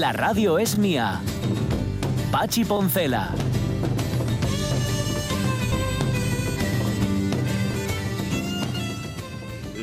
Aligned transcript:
La 0.00 0.10
radio 0.12 0.58
es 0.58 0.78
mía. 0.78 1.20
Pachi 2.30 2.64
Poncela. 2.64 3.30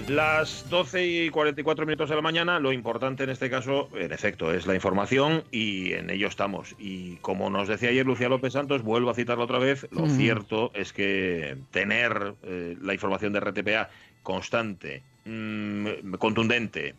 Las 0.07 0.67
12 0.69 1.05
y 1.05 1.29
44 1.29 1.85
minutos 1.85 2.09
de 2.09 2.15
la 2.15 2.21
mañana, 2.23 2.59
lo 2.59 2.71
importante 2.73 3.23
en 3.25 3.29
este 3.29 3.47
caso, 3.51 3.89
en 3.93 4.11
efecto, 4.11 4.51
es 4.51 4.65
la 4.65 4.73
información 4.73 5.43
y 5.51 5.93
en 5.93 6.09
ello 6.09 6.27
estamos. 6.27 6.75
Y 6.79 7.17
como 7.17 7.51
nos 7.51 7.67
decía 7.67 7.89
ayer 7.89 8.07
Lucía 8.07 8.27
López 8.27 8.53
Santos, 8.53 8.81
vuelvo 8.81 9.11
a 9.11 9.13
citarlo 9.13 9.43
otra 9.43 9.59
vez, 9.59 9.87
lo 9.91 10.07
Mm. 10.07 10.17
cierto 10.17 10.71
es 10.73 10.93
que 10.93 11.57
tener 11.69 12.33
eh, 12.41 12.75
la 12.81 12.95
información 12.95 13.33
de 13.33 13.39
RTPA 13.39 13.89
constante, 14.23 15.03
mm, 15.29 16.13
contundente, 16.17 16.95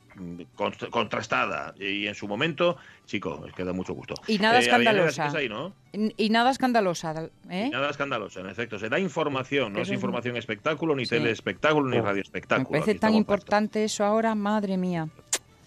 const- 0.56 0.88
contrastada 0.90 1.74
y 1.78 2.06
en 2.06 2.14
su 2.14 2.28
momento, 2.28 2.76
chico, 3.06 3.44
es 3.48 3.52
que 3.54 3.64
da 3.64 3.72
mucho 3.72 3.92
gusto. 3.94 4.14
Y 4.26 4.38
nada 4.38 4.58
Eh, 4.58 4.62
escandalosa. 4.62 5.10
¿sigues 5.28 5.34
ahí, 5.34 5.48
¿no? 5.48 5.72
Y 5.92 6.14
y 6.16 6.30
nada 6.30 6.50
escandalosa, 6.50 7.28
¿eh? 7.50 7.68
Nada 7.72 7.90
escandaloso, 7.90 8.40
en 8.40 8.46
efecto. 8.48 8.78
Se 8.78 8.88
da 8.88 8.98
información, 8.98 9.72
no 9.72 9.80
es 9.80 9.88
es- 9.88 9.94
información 9.94 10.36
espectáculo, 10.36 10.94
ni 10.94 11.04
Sí. 11.06 11.16
telespectáculo, 11.16 11.88
ni 11.88 11.96
Me 11.96 12.02
radioespectáculo. 12.02 12.70
parece 12.70 12.92
Aquí 12.92 13.00
tan 13.00 13.14
importante 13.14 13.82
eso 13.84 14.04
ahora, 14.04 14.34
madre 14.34 14.76
mía. 14.76 15.08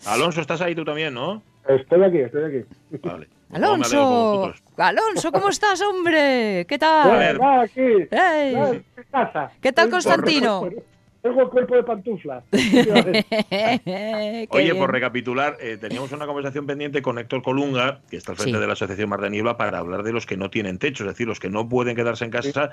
Alonso, 0.05 0.41
estás 0.41 0.61
ahí 0.61 0.75
tú 0.75 0.83
también, 0.85 1.13
¿no? 1.13 1.41
Estoy 1.67 2.03
aquí, 2.03 2.17
estoy 2.19 2.43
aquí. 2.43 2.99
Vale. 3.03 3.27
Me 3.49 3.57
Alonso. 3.57 4.51
Alonso, 4.77 5.31
¿cómo 5.31 5.49
estás, 5.49 5.79
hombre? 5.81 6.65
¿Qué 6.67 6.75
A 6.75 6.79
tal? 6.79 7.41
aquí. 7.61 7.81
¿Qué 9.61 9.71
tal, 9.71 9.89
Constantino? 9.89 10.69
Tengo 11.23 11.49
cuerpo 11.49 11.75
de 11.77 11.83
pantufla. 11.83 12.43
Oye, 12.51 13.23
bien. 14.65 14.77
por 14.77 14.91
recapitular, 14.91 15.55
eh, 15.61 15.77
teníamos 15.79 16.11
una 16.11 16.25
conversación 16.25 16.67
pendiente 16.67 17.01
con 17.01 17.17
Héctor 17.17 17.41
Colunga, 17.41 18.01
que 18.09 18.17
está 18.17 18.33
al 18.33 18.37
frente 18.37 18.57
Sí. 18.57 18.61
de 18.61 18.67
la 18.67 18.73
Asociación 18.73 19.07
Mar 19.09 19.21
de 19.21 19.29
Niebla, 19.29 19.55
para 19.55 19.77
hablar 19.79 20.03
de 20.03 20.11
los 20.11 20.25
que 20.25 20.35
no 20.35 20.49
tienen 20.49 20.79
techo, 20.79 21.05
es 21.05 21.07
decir, 21.07 21.25
los 21.25 21.39
que 21.39 21.49
no 21.49 21.69
pueden 21.69 21.95
quedarse 21.95 22.25
en 22.25 22.31
casa 22.31 22.71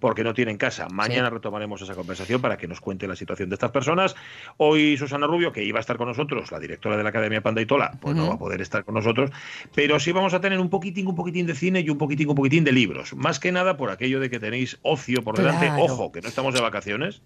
porque 0.00 0.24
no 0.24 0.34
tienen 0.34 0.56
casa. 0.58 0.88
Mañana 0.92 1.30
retomaremos 1.30 1.80
esa 1.80 1.94
conversación 1.94 2.40
para 2.40 2.56
que 2.56 2.66
nos 2.66 2.80
cuente 2.80 3.06
la 3.06 3.14
situación 3.14 3.48
de 3.48 3.54
estas 3.54 3.70
personas. 3.70 4.16
Hoy 4.56 4.96
Susana 4.96 5.28
Rubio, 5.28 5.52
que 5.52 5.62
iba 5.62 5.78
a 5.78 5.80
estar 5.80 5.96
con 5.96 6.08
nosotros, 6.08 6.50
la 6.50 6.58
directora 6.58 6.96
de 6.96 7.04
la 7.04 7.10
Academia 7.10 7.40
Pandaitola, 7.40 7.92
pues 8.00 8.16
no 8.16 8.22
Ujú. 8.22 8.30
va 8.30 8.34
a 8.34 8.38
poder 8.38 8.60
estar 8.60 8.84
con 8.84 8.96
nosotros, 8.96 9.30
pero 9.76 10.00
sí 10.00 10.10
vamos 10.10 10.34
a 10.34 10.40
tener 10.40 10.58
un 10.58 10.70
poquitín, 10.70 11.06
un 11.06 11.14
poquitín 11.14 11.46
de 11.46 11.54
cine 11.54 11.80
y 11.80 11.88
un 11.88 11.98
poquitín, 11.98 12.28
un 12.28 12.34
poquitín 12.34 12.64
de 12.64 12.72
libros. 12.72 13.14
Más 13.14 13.38
que 13.38 13.52
nada 13.52 13.76
por 13.76 13.90
aquello 13.90 14.18
de 14.18 14.28
que 14.28 14.40
tenéis 14.40 14.80
ocio 14.82 15.22
por 15.22 15.36
delante. 15.36 15.66
Claro. 15.66 15.84
Ojo, 15.84 16.10
que 16.10 16.20
no 16.20 16.26
estamos 16.26 16.52
de 16.52 16.60
vacaciones. 16.60 17.22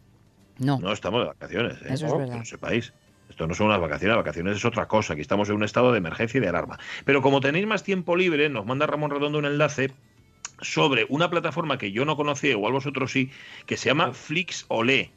No, 0.58 0.78
No 0.78 0.92
estamos 0.92 1.20
de 1.22 1.26
vacaciones, 1.28 1.74
¿eh? 1.82 1.86
Eso 1.90 2.06
es 2.06 2.12
Que 2.12 2.18
verdad. 2.18 2.38
lo 2.38 2.44
sepáis. 2.44 2.92
Esto 3.28 3.46
no 3.46 3.54
son 3.54 3.66
unas 3.66 3.80
vacaciones, 3.80 4.16
vacaciones 4.16 4.56
es 4.56 4.64
otra 4.64 4.86
cosa. 4.86 5.12
Aquí 5.12 5.22
estamos 5.22 5.48
en 5.48 5.56
un 5.56 5.64
estado 5.64 5.90
de 5.92 5.98
emergencia 5.98 6.38
y 6.38 6.40
de 6.40 6.48
alarma. 6.48 6.78
Pero 7.04 7.22
como 7.22 7.40
tenéis 7.40 7.66
más 7.66 7.82
tiempo 7.82 8.16
libre, 8.16 8.48
nos 8.48 8.64
manda 8.64 8.86
Ramón 8.86 9.10
Redondo 9.10 9.38
un 9.38 9.44
enlace 9.46 9.90
sobre 10.62 11.06
una 11.08 11.28
plataforma 11.28 11.76
que 11.76 11.92
yo 11.92 12.04
no 12.04 12.16
conocía, 12.16 12.52
igual 12.52 12.72
vosotros 12.72 13.10
sí, 13.12 13.30
que 13.66 13.76
se 13.76 13.90
llama 13.90 14.12
Flixolé. 14.12 15.10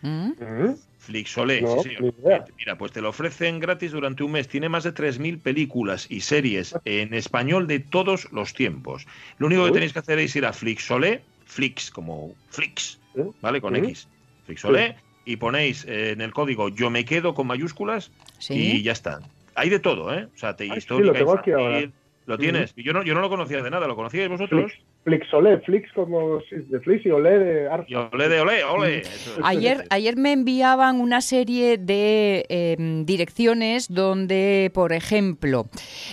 ¿Mm? 0.00 0.28
¿Mm? 0.40 0.76
Flixolé, 0.98 1.60
No, 1.62 1.82
sí, 1.82 1.90
señor. 1.90 2.14
idea. 2.22 2.44
Mira, 2.56 2.78
pues 2.78 2.92
te 2.92 3.00
lo 3.00 3.08
ofrecen 3.10 3.58
gratis 3.60 3.92
durante 3.92 4.22
un 4.22 4.32
mes. 4.32 4.48
Tiene 4.48 4.68
más 4.68 4.84
de 4.84 4.94
3.000 4.94 5.40
películas 5.40 6.06
y 6.08 6.20
series 6.20 6.74
en 6.84 7.12
español 7.12 7.66
de 7.66 7.80
todos 7.80 8.30
los 8.32 8.54
tiempos. 8.54 9.06
Lo 9.38 9.46
único 9.48 9.64
que 9.66 9.72
tenéis 9.72 9.92
que 9.92 9.98
hacer 9.98 10.18
es 10.20 10.34
ir 10.36 10.46
a 10.46 10.52
Flixolé, 10.52 11.22
Flix 11.44 11.90
como 11.90 12.34
Flix, 12.50 13.00
¿Sí? 13.14 13.22
¿vale? 13.42 13.60
Con 13.60 13.74
Sí. 13.74 13.80
X. 13.80 14.08
Flixolé, 14.48 14.96
y 15.26 15.36
ponéis 15.36 15.84
eh, 15.84 16.12
en 16.12 16.22
el 16.22 16.32
código 16.32 16.70
yo 16.70 16.88
me 16.88 17.04
quedo 17.04 17.34
con 17.34 17.46
mayúsculas 17.46 18.10
y 18.38 18.40
¿Sí? 18.40 18.82
ya 18.82 18.92
está. 18.92 19.20
Hay 19.54 19.68
de 19.68 19.78
todo, 19.78 20.14
¿eh? 20.14 20.26
O 20.34 20.38
sea, 20.38 20.56
te 20.56 20.64
Ay, 20.64 20.70
sí, 20.70 20.78
histórica, 20.78 21.12
lo 21.12 21.18
tengo 21.18 21.34
aquí 21.34 21.50
ahora. 21.50 21.90
Lo 22.24 22.38
tienes. 22.38 22.72
Y 22.74 22.82
Yo 22.82 22.94
no, 22.94 23.02
yo 23.02 23.14
no 23.14 23.20
lo 23.20 23.28
conocía 23.28 23.62
de 23.62 23.70
nada, 23.70 23.86
¿lo 23.86 23.94
conocíais 23.94 24.30
vosotros? 24.30 24.72
Flix, 25.08 25.26
Flixolé, 25.28 25.58
Flix 25.60 25.92
como 25.94 26.38
de 26.50 26.80
Flix 26.80 27.06
y 27.06 27.10
Olé 27.10 27.38
de 27.38 27.68
Arce. 27.68 27.86
Y 27.90 27.94
olé 27.94 28.28
de 28.28 28.40
olé, 28.40 28.64
ole. 28.64 28.98
Eso 29.00 29.32
es. 29.32 29.38
Ayer, 29.42 29.84
ayer 29.90 30.16
me 30.16 30.32
enviaban 30.32 31.00
una 31.00 31.20
serie 31.20 31.78
de 31.78 32.44
eh, 32.48 32.76
direcciones 33.06 33.88
donde, 33.88 34.70
por 34.74 34.92
ejemplo, 34.92 35.66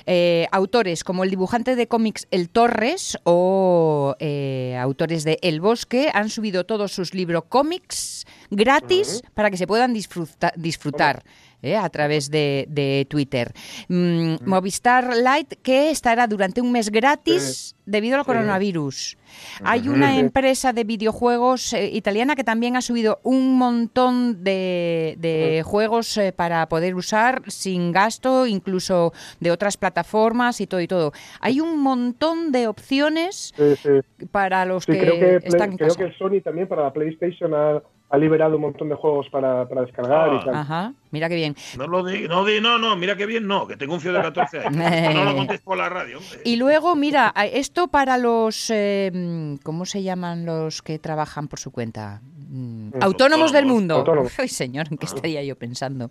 eh, 0.05 0.47
autores 0.51 1.03
como 1.03 1.23
el 1.23 1.29
dibujante 1.29 1.75
de 1.75 1.87
cómics 1.87 2.27
El 2.31 2.49
Torres 2.49 3.17
o 3.25 4.15
eh, 4.19 4.77
autores 4.79 5.23
de 5.23 5.39
El 5.41 5.59
Bosque 5.59 6.09
han 6.13 6.29
subido 6.29 6.65
todos 6.65 6.91
sus 6.93 7.13
libros 7.13 7.43
cómics 7.49 8.25
gratis 8.49 9.21
para 9.33 9.51
que 9.51 9.57
se 9.57 9.67
puedan 9.67 9.93
disfruta- 9.93 10.53
disfrutar. 10.55 11.23
Eh, 11.65 11.75
a 11.75 11.89
través 11.89 12.29
de, 12.31 12.65
de 12.69 13.05
Twitter. 13.09 13.51
Mm, 13.89 14.35
Movistar 14.45 15.13
Lite, 15.15 15.57
que 15.57 15.89
estará 15.91 16.27
durante 16.27 16.61
un 16.61 16.71
mes 16.71 16.89
gratis 16.89 17.75
debido 17.85 18.15
al 18.15 18.21
Sí. 18.23 18.27
coronavirus. 18.27 19.17
Hay 19.63 19.89
una 19.89 20.17
empresa 20.17 20.71
de 20.73 20.83
videojuegos 20.85 21.73
eh, 21.73 21.89
italiana 21.93 22.35
que 22.35 22.43
también 22.43 22.75
ha 22.77 22.81
subido 22.81 23.19
un 23.23 23.57
montón 23.57 24.43
de, 24.43 25.15
de 25.19 25.61
juegos 25.65 26.17
eh, 26.17 26.31
para 26.31 26.67
poder 26.69 26.95
usar 26.95 27.41
sin 27.47 27.91
gasto, 27.91 28.47
incluso 28.47 29.13
de 29.39 29.51
otras 29.51 29.77
plataformas 29.77 30.61
y 30.61 30.67
todo 30.67 30.81
y 30.81 30.87
todo. 30.87 31.11
Hay 31.41 31.59
un 31.59 31.79
montón 31.81 32.51
de 32.51 32.67
opciones 32.67 33.53
Sí, 33.55 33.75
sí. 33.83 34.25
para 34.31 34.65
los 34.65 34.85
Sí, 34.85 34.93
que, 34.93 34.99
creo 34.99 35.13
que, 35.13 35.39
Play- 35.39 35.39
están 35.43 35.71
en 35.71 35.77
creo 35.77 35.89
casa. 35.89 36.05
que 36.07 36.13
Sony 36.17 36.41
también 36.43 36.67
para 36.67 36.83
la 36.83 36.93
PlayStation 36.93 37.53
ha, 37.53 37.81
ha 38.09 38.17
liberado 38.17 38.55
un 38.55 38.61
montón 38.61 38.87
de 38.89 38.95
juegos 38.95 39.27
para, 39.29 39.67
para 39.67 39.81
descargar 39.81 40.29
Ah. 40.29 40.39
y 40.41 40.45
tal. 40.45 40.55
Ajá, 40.55 40.93
mira 41.11 41.27
qué 41.27 41.35
bien. 41.35 41.55
No 41.77 41.87
lo 41.87 42.03
di, 42.03 42.27
no 42.27 42.45
di, 42.45 42.61
no, 42.61 42.77
no, 42.77 42.95
mira 42.95 43.15
qué 43.17 43.25
bien, 43.25 43.47
no, 43.47 43.67
que 43.67 43.75
tengo 43.77 43.95
un 43.95 43.99
fío 44.01 44.13
de 44.13 44.21
14 44.21 44.59
años. 44.59 44.75
no 45.15 45.23
lo 45.25 45.35
contéis 45.35 45.61
por 45.61 45.77
la 45.77 45.89
radio, 45.89 46.19
hombre. 46.19 46.39
Y 46.45 46.55
luego, 46.57 46.95
mira, 46.95 47.33
esto 47.51 47.87
para 47.87 48.17
los, 48.17 48.69
eh, 48.69 49.57
¿cómo 49.63 49.85
se 49.85 50.03
llaman 50.03 50.45
los 50.45 50.81
que 50.81 50.99
trabajan 50.99 51.47
por 51.47 51.59
su 51.59 51.71
cuenta? 51.71 52.21
Mm, 52.57 52.91
Autónomos 53.01 53.51
del 53.51 53.65
mundo. 53.65 53.95
Autónomos. 53.95 54.31
Ay, 54.39 54.47
señor, 54.47 54.87
¿en 54.89 54.97
qué 54.97 55.05
estaría 55.07 55.43
yo 55.43 55.57
pensando? 55.57 56.09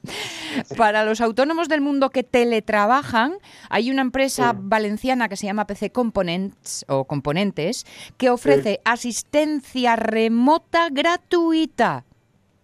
Para 0.77 1.03
los 1.05 1.23
autónomos 1.23 1.69
del 1.71 1.81
mundo 1.81 2.11
que 2.11 2.23
teletrabajan, 2.23 3.35
hay 3.71 3.91
una 3.91 4.03
empresa 4.03 4.51
Sí. 4.53 4.59
valenciana 4.61 5.29
que 5.31 5.37
se 5.37 5.47
llama 5.47 5.67
PC 5.67 5.91
Components 5.91 6.85
o 6.89 7.05
Componentes 7.05 7.87
que 8.19 8.29
ofrece 8.29 8.81
asistencia 8.85 9.97
remota 9.97 10.89
gratuita. 10.91 12.05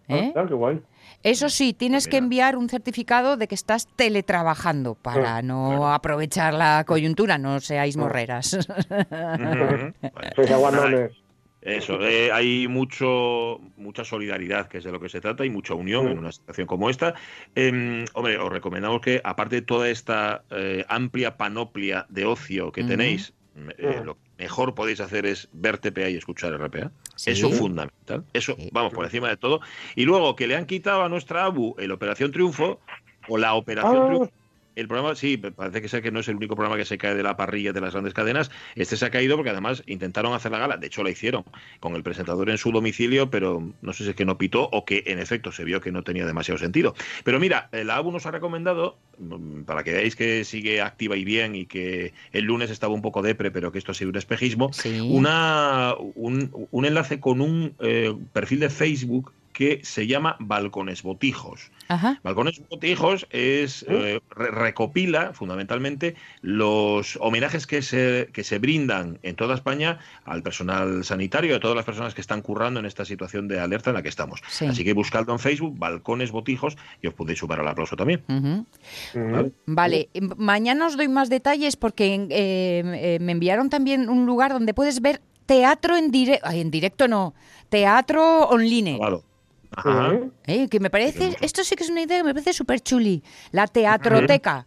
Ah, 0.09 0.17
¿Eh? 0.17 0.31
claro, 0.35 0.49
qué 0.49 0.55
guay. 0.55 0.83
Eso 1.23 1.49
sí, 1.49 1.73
tienes 1.75 2.07
que 2.09 2.17
enviar 2.17 2.57
un 2.57 2.69
certificado 2.69 3.37
de 3.37 3.47
que 3.47 3.55
estás 3.55 3.87
teletrabajando 3.97 4.95
para 4.95 5.43
no 5.43 5.93
aprovechar 5.93 6.53
la 6.55 6.85
coyuntura, 6.87 7.37
no 7.39 7.61
seáis 7.61 7.97
No. 7.97 8.05
morreras. 8.05 8.57
Sois. 10.37 10.51
Eso, 11.63 12.01
eh, 12.01 12.33
hay 12.33 12.69
mucho, 12.69 13.61
mucha 13.77 14.03
solidaridad, 14.05 14.69
que 14.69 14.79
es 14.79 14.85
de 14.85 14.93
lo 14.93 14.99
que 15.01 15.09
se 15.11 15.21
trata, 15.21 15.45
y 15.45 15.51
mucha 15.51 15.75
unión 15.75 16.09
en 16.09 16.19
una 16.19 16.33
situación 16.33 16.67
como 16.67 16.89
esta. 16.89 17.15
Em, 17.55 18.07
hombre, 18.15 18.39
os 18.39 18.51
recomendamos 18.51 19.01
que, 19.03 19.21
aparte 19.23 19.57
de 19.57 19.63
toda 19.63 19.89
esta 19.91 20.43
eh, 20.51 20.85
amplia 20.89 21.37
panoplia 21.37 22.07
de 22.09 22.25
ocio 22.25 22.73
que 22.73 22.83
tenéis, 22.83 23.35
eh, 23.77 23.95
Ujú. 23.97 24.05
lo 24.05 24.15
que 24.15 24.21
mejor 24.39 24.75
podéis 24.75 25.01
hacer 25.01 25.27
es 25.27 25.51
ver 25.53 25.77
TPA 25.77 26.09
y 26.09 26.17
escuchar 26.17 26.55
RPA. 26.55 26.91
Sí. 27.17 27.33
Eso 27.33 27.51
fundamental. 27.51 28.25
Eso, 28.33 28.57
Sí. 28.57 28.71
vamos, 28.73 28.95
por 28.95 29.05
encima 29.05 29.29
de 29.29 29.37
todo. 29.37 29.61
Y 29.97 30.05
luego 30.07 30.35
que 30.37 30.47
le 30.47 30.57
han 30.57 30.65
quitado 30.65 31.03
a 31.03 31.11
nuestra 31.11 31.45
ABU 31.45 31.77
el 31.79 31.91
Operación 31.93 32.33
Triunfo, 32.33 32.81
o 33.29 33.37
la 33.37 33.53
Operación 33.55 33.97
Ah. 34.03 34.07
Triunfo. 34.07 34.33
El 34.77 34.87
programa, 34.89 35.15
sí, 35.17 35.37
parece 35.37 35.83
que 35.83 35.89
sé 35.89 36.01
que 36.01 36.11
no 36.13 36.21
es 36.21 36.29
el 36.29 36.37
único 36.37 36.55
programa 36.55 36.77
que 36.77 36.85
se 36.85 36.97
cae 36.97 37.15
de 37.15 37.23
la 37.23 37.37
parrilla 37.37 37.73
de 37.73 37.81
las 37.81 37.93
grandes 37.93 38.15
cadenas. 38.15 38.51
Este 38.77 38.97
se 38.97 39.05
ha 39.05 39.11
caído 39.11 39.37
porque 39.37 39.51
además 39.51 39.83
intentaron 39.87 40.33
hacer 40.33 40.53
la 40.53 40.59
gala. 40.59 40.77
De 40.77 40.87
hecho, 40.87 41.03
la 41.03 41.11
hicieron 41.11 41.45
con 41.81 41.95
el 41.97 42.03
presentador 42.03 42.49
en 42.51 42.59
su 42.59 42.71
domicilio, 42.71 43.31
pero 43.31 43.73
no 43.83 43.93
sé 43.93 44.05
si 44.05 44.11
es 44.11 44.17
que 44.17 44.25
no 44.25 44.39
pitó 44.39 44.69
o 44.73 44.85
que 44.85 45.03
en 45.07 45.19
efecto 45.19 45.51
se 45.53 45.65
vio 45.65 45.81
que 45.81 45.91
no 45.93 46.03
tenía 46.05 46.25
demasiado 46.25 46.59
sentido. 46.59 46.95
Pero 47.25 47.41
mira, 47.41 47.69
la 47.73 47.97
ABU 47.97 48.13
nos 48.13 48.27
ha 48.27 48.31
recomendado, 48.31 48.97
mm, 49.19 49.63
para 49.63 49.83
que 49.83 49.93
veáis 49.93 50.15
que 50.17 50.45
sigue 50.45 50.81
activa 50.81 51.17
y 51.17 51.25
bien 51.25 51.55
y 51.57 51.67
que 51.67 52.13
el 52.33 52.45
lunes 52.45 52.71
estaba 52.71 52.95
un 52.95 53.03
poco 53.03 53.23
depre, 53.23 53.51
pero 53.51 53.73
que 53.73 53.79
esto 53.79 53.93
ha 53.93 53.95
sido 53.95 54.11
un 54.11 54.17
espejismo, 54.17 54.73
Sí. 54.73 55.01
una, 55.01 55.95
un, 56.15 56.51
un 56.71 56.85
enlace 56.85 57.19
con 57.21 57.41
un 57.41 57.75
eh, 57.81 58.15
perfil 58.33 58.61
de 58.61 58.71
Facebook 58.71 59.33
que 59.61 59.81
se 59.85 60.07
llama 60.07 60.37
Balcones 60.39 61.03
Botijos. 61.03 61.71
Ajá. 61.89 62.19
Balcones 62.25 62.63
Botijos 62.71 63.27
es 63.29 63.85
eh, 63.91 64.19
re- 64.31 64.51
recopila 64.53 65.35
fundamentalmente 65.35 66.15
los 66.41 67.19
homenajes 67.21 67.67
que 67.67 67.83
se, 67.83 68.31
que 68.33 68.43
se 68.43 68.59
brindan 68.59 69.19
en 69.23 69.37
toda 69.37 69.55
España 69.55 69.99
al 70.25 70.43
personal 70.43 71.05
sanitario 71.05 71.51
y 71.51 71.55
a 71.57 71.61
todas 71.61 71.77
las 71.77 71.85
personas 71.85 72.15
que 72.15 72.23
están 72.23 72.41
currando 72.41 72.81
en 72.81 72.87
esta 72.87 73.05
situación 73.05 73.49
de 73.49 73.61
alerta 73.61 73.91
en 73.91 73.97
la 73.97 74.03
que 74.03 74.09
estamos. 74.09 74.41
Sí. 74.49 74.65
Así 74.65 74.83
que 74.83 74.95
buscadlo 74.95 75.35
en 75.35 75.39
Facebook, 75.39 75.79
Balcones 75.79 76.31
Botijos, 76.31 76.79
y 77.03 77.09
os 77.09 77.13
podéis 77.13 77.41
sumar 77.41 77.61
al 77.61 77.69
aplauso 77.69 77.97
también. 77.97 78.23
¿vale? 79.15 79.53
Vale, 79.67 80.09
em, 80.15 80.31
mañana 80.39 80.87
os 80.87 80.97
doy 80.97 81.09
más 81.09 81.29
detalles 81.29 81.77
porque 81.77 82.15
eh, 82.15 82.29
eh, 82.31 83.19
me 83.21 83.33
enviaron 83.33 83.69
también 83.69 84.09
un 84.09 84.25
lugar 84.25 84.53
donde 84.55 84.73
puedes 84.73 85.03
ver 85.03 85.21
teatro 85.45 85.99
en 85.99 86.11
directo, 86.11 86.49
en 86.49 86.71
directo 86.71 87.09
no, 87.09 87.35
teatro 87.69 88.49
online. 88.49 88.97
Claro. 88.97 89.23
Ajá. 89.77 90.19
Eh, 90.47 90.69
que 90.69 90.81
me 90.81 90.91
parece, 90.91 91.37
esto 91.41 91.65
sí 91.65 91.77
que 91.77 91.85
es 91.85 91.91
una 91.91 92.03
idea 92.03 92.19
que 92.19 92.25
me 92.25 92.35
parece 92.35 92.53
súper 92.53 92.81
chuli. 92.81 93.23
La 93.53 93.67
teatroteca. 93.67 94.67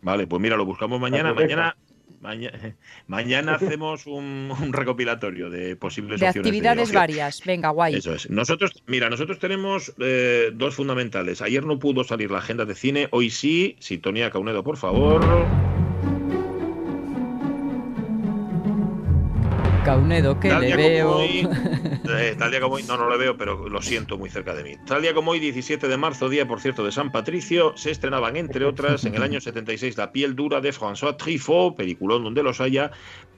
Vale, 0.00 0.26
pues 0.26 0.40
mira, 0.40 0.56
lo 0.56 0.64
buscamos 0.64 1.00
mañana. 1.00 1.34
Mañana, 1.34 1.76
mañana, 2.20 2.76
mañana 3.06 3.54
hacemos 3.54 4.06
un, 4.06 4.52
un 4.60 4.72
recopilatorio 4.72 5.50
de 5.50 5.76
posibles 5.76 6.20
De 6.20 6.28
opciones 6.28 6.46
actividades 6.46 6.92
varias. 6.92 7.42
Venga, 7.44 7.70
guay. 7.70 7.96
Eso 7.96 8.14
es. 8.14 8.30
Nosotros, 8.30 8.72
mira, 8.86 9.10
nosotros 9.10 9.38
tenemos 9.38 9.94
eh, 9.98 10.50
dos 10.54 10.74
fundamentales. 10.74 11.42
Ayer 11.42 11.64
no 11.64 11.78
pudo 11.78 12.04
salir 12.04 12.30
la 12.30 12.38
agenda 12.38 12.64
de 12.64 12.74
cine, 12.74 13.08
hoy 13.10 13.30
sí. 13.30 13.76
Sintonía 13.80 14.30
Caunedo, 14.30 14.62
por 14.62 14.76
favor. 14.76 15.24
Caunedo, 19.88 20.38
que 20.38 20.50
Tal 20.50 20.60
le 20.60 20.66
día 20.66 20.76
veo. 20.76 21.06
como 21.06 21.18
hoy, 21.20 21.48
eh, 22.10 22.36
tal 22.38 22.50
día 22.50 22.60
como 22.60 22.74
hoy, 22.74 22.82
no, 22.82 22.98
no 22.98 23.08
le 23.08 23.16
veo, 23.16 23.38
pero 23.38 23.70
lo 23.70 23.80
siento 23.80 24.18
muy 24.18 24.28
cerca 24.28 24.54
de 24.54 24.62
mí. 24.62 24.72
Tal 24.86 25.00
día 25.00 25.14
como 25.14 25.30
hoy, 25.30 25.40
17 25.40 25.88
de 25.88 25.96
marzo, 25.96 26.28
día 26.28 26.46
por 26.46 26.60
cierto 26.60 26.84
de 26.84 26.92
San 26.92 27.10
Patricio, 27.10 27.72
se 27.74 27.90
estrenaban, 27.90 28.36
entre 28.36 28.66
otras, 28.66 29.06
en 29.06 29.14
el 29.14 29.22
año 29.22 29.40
76, 29.40 29.96
La 29.96 30.12
piel 30.12 30.36
dura 30.36 30.60
de 30.60 30.74
François 30.74 31.16
Truffaut, 31.16 31.74
peliculón 31.74 32.22
donde 32.22 32.42
los 32.42 32.60
haya, 32.60 32.90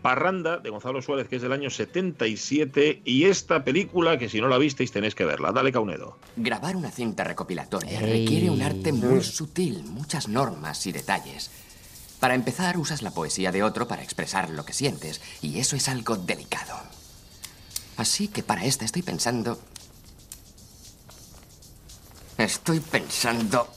Parranda 0.02 0.58
de 0.58 0.70
Gonzalo 0.70 1.00
Suárez, 1.02 1.28
que 1.28 1.36
es 1.36 1.42
del 1.42 1.52
año 1.52 1.70
77, 1.70 3.02
y 3.04 3.26
esta 3.26 3.62
película, 3.62 4.18
que 4.18 4.28
si 4.28 4.40
no 4.40 4.48
la 4.48 4.58
visteis 4.58 4.90
tenéis 4.90 5.14
que 5.14 5.24
verla. 5.24 5.52
Dale, 5.52 5.70
Caunedo. 5.70 6.18
Grabar 6.36 6.74
una 6.74 6.90
cinta 6.90 7.22
recopilatoria 7.22 8.00
Ey. 8.00 8.24
requiere 8.24 8.50
un 8.50 8.60
arte 8.60 8.92
muy 8.92 9.22
sutil, 9.22 9.84
muchas 9.84 10.26
normas 10.26 10.84
y 10.86 10.90
detalles. 10.92 11.50
Para 12.20 12.34
empezar, 12.34 12.76
usas 12.76 13.00
la 13.00 13.10
poesía 13.10 13.50
de 13.50 13.62
otro 13.62 13.88
para 13.88 14.02
expresar 14.02 14.50
lo 14.50 14.66
que 14.66 14.74
sientes, 14.74 15.22
y 15.40 15.58
eso 15.58 15.74
es 15.74 15.88
algo 15.88 16.16
delicado. 16.16 16.78
Así 17.96 18.28
que 18.28 18.42
para 18.42 18.64
esta 18.64 18.84
estoy 18.84 19.02
pensando... 19.02 19.58
Estoy 22.36 22.80
pensando... 22.80 23.68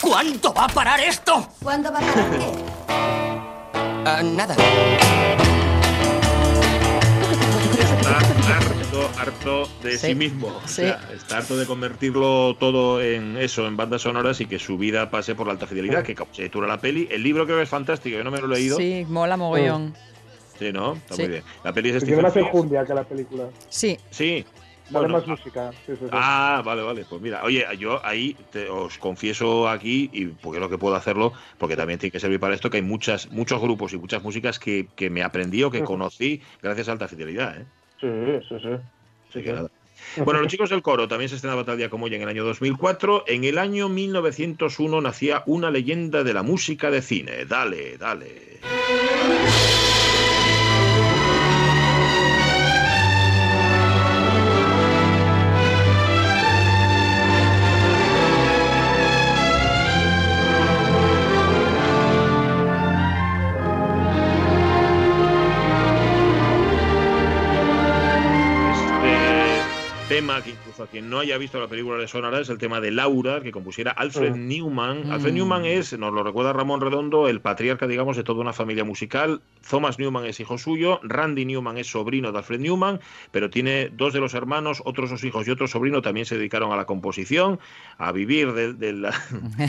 ¿Cuánto 0.00 0.52
va 0.52 0.64
a 0.64 0.68
parar 0.68 1.00
esto? 1.00 1.52
¿Cuándo 1.62 1.92
va 1.92 1.98
a 1.98 2.02
parar 2.02 2.38
qué? 2.38 2.64
Ah, 4.04 4.22
nada. 4.22 4.56
Harto, 9.30 9.68
de 9.82 9.92
sí, 9.98 10.08
Sí, 10.08 10.14
mismo. 10.14 10.48
O 10.48 10.60
sí. 10.68 10.82
sea, 10.82 11.00
está 11.14 11.38
harto 11.38 11.56
de 11.56 11.66
convertirlo 11.66 12.56
todo 12.58 13.00
en 13.02 13.36
eso, 13.36 13.66
en 13.66 13.76
bandas 13.76 14.02
sonoras 14.02 14.40
y 14.40 14.46
que 14.46 14.58
su 14.58 14.76
vida 14.78 15.10
pase 15.10 15.34
por 15.34 15.46
la 15.46 15.52
alta 15.54 15.66
fidelidad, 15.66 16.02
que 16.02 16.14
titula 16.14 16.66
la 16.66 16.78
peli. 16.80 17.08
El 17.10 17.22
libro 17.22 17.44
creo 17.44 17.56
que 17.58 17.62
es 17.62 17.68
fantástico, 17.68 18.16
yo 18.16 18.24
no 18.24 18.30
me 18.30 18.40
lo 18.40 18.46
he 18.46 18.58
leído. 18.58 18.76
Sí, 18.76 19.04
Sí, 19.06 19.12
mola 19.12 19.36
mogollón. 19.36 19.94
¿no? 20.74 20.92
Está 20.92 21.14
Sí. 21.14 21.22
muy 21.22 21.30
bien. 21.30 21.42
La 21.64 21.72
peli 21.72 21.88
es 21.90 22.04
Tiene 22.04 22.20
más 22.20 22.36
enjundia 22.36 22.84
que 22.84 22.92
la 22.92 23.04
película. 23.04 23.44
Sí. 23.70 23.96
Sí. 24.10 24.44
Vale 24.90 25.06
Bueno, 25.06 25.18
más 25.20 25.26
música. 25.28 25.70
Sí, 25.86 25.92
sí, 25.92 25.98
sí. 26.00 26.06
Ah, 26.10 26.62
vale, 26.64 26.82
vale. 26.82 27.06
Pues 27.08 27.22
mira, 27.22 27.42
oye, 27.44 27.64
yo 27.78 28.04
ahí 28.04 28.36
te- 28.50 28.68
os 28.68 28.98
confieso 28.98 29.68
aquí, 29.68 30.10
y 30.12 30.26
porque 30.26 30.58
creo 30.58 30.68
que 30.68 30.76
puedo 30.78 30.96
hacerlo, 30.96 31.32
porque 31.58 31.76
también 31.76 31.98
tiene 32.00 32.10
que 32.10 32.18
servir 32.20 32.40
para 32.40 32.54
esto, 32.54 32.68
que 32.68 32.78
hay 32.78 32.82
muchas, 32.82 33.30
muchos 33.30 33.60
grupos 33.62 33.92
y 33.94 33.98
muchas 33.98 34.22
músicas 34.22 34.58
que, 34.58 34.88
que 34.96 35.08
me 35.08 35.22
aprendí 35.22 35.62
o 35.62 35.70
que 35.70 35.82
conocí 35.84 36.42
gracias 36.60 36.88
a 36.88 36.92
alta 36.92 37.06
fidelidad. 37.08 37.56
¿eh? 37.58 37.64
Sí, 38.00 38.08
sí, 38.48 38.56
sí. 38.60 38.68
Así 39.30 39.42
que 39.42 39.52
nada. 39.52 39.70
Bueno, 40.24 40.40
los 40.40 40.50
chicos 40.50 40.70
del 40.70 40.82
coro 40.82 41.06
también 41.06 41.28
se 41.28 41.36
estrenaba 41.36 41.64
tal 41.64 41.76
día 41.76 41.88
como 41.88 42.06
hoy 42.06 42.14
en 42.14 42.22
el 42.22 42.28
año 42.28 42.44
2004. 42.44 43.24
En 43.28 43.44
el 43.44 43.58
año 43.58 43.88
1901 43.88 45.00
nacía 45.00 45.44
una 45.46 45.70
leyenda 45.70 46.24
de 46.24 46.34
la 46.34 46.42
música 46.42 46.90
de 46.90 47.00
cine. 47.00 47.44
Dale, 47.44 47.96
dale. 47.96 48.58
Tema 70.10 70.42
que 70.42 70.50
incluso 70.50 70.82
a 70.82 70.86
quien 70.88 71.08
no 71.08 71.20
haya 71.20 71.38
visto 71.38 71.60
la 71.60 71.68
película 71.68 71.96
le 71.96 72.08
sonará 72.08 72.40
es 72.40 72.48
el 72.48 72.58
tema 72.58 72.80
de 72.80 72.90
Laura 72.90 73.40
que 73.42 73.52
compusiera 73.52 73.92
Alfred 73.92 74.34
Mm. 74.34 74.48
Newman. 74.48 75.12
Alfred 75.12 75.30
Mm. 75.30 75.36
Newman 75.36 75.64
es, 75.64 75.96
nos 75.96 76.12
lo 76.12 76.24
recuerda 76.24 76.52
Ramón 76.52 76.80
Redondo, 76.80 77.28
el 77.28 77.40
patriarca, 77.40 77.86
digamos, 77.86 78.16
de 78.16 78.24
toda 78.24 78.40
una 78.40 78.52
familia 78.52 78.82
musical. 78.82 79.40
Thomas 79.68 80.00
Newman 80.00 80.24
es 80.26 80.40
hijo 80.40 80.58
suyo, 80.58 80.98
Randy 81.04 81.44
Newman 81.44 81.78
es 81.78 81.86
sobrino 81.86 82.32
de 82.32 82.38
Alfred 82.38 82.58
Newman, 82.58 82.98
pero 83.30 83.50
tiene 83.50 83.88
dos 83.92 84.12
de 84.12 84.18
los 84.18 84.34
hermanos, 84.34 84.82
otros 84.84 85.10
dos 85.10 85.22
hijos 85.22 85.46
y 85.46 85.52
otro 85.52 85.68
sobrino 85.68 86.02
también 86.02 86.26
se 86.26 86.36
dedicaron 86.36 86.72
a 86.72 86.76
la 86.76 86.86
composición, 86.86 87.60
a 87.96 88.10
vivir 88.10 88.52
de, 88.52 88.72
de 88.72 88.92
la- 88.94 89.14